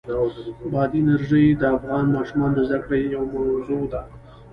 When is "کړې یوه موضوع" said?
2.85-3.83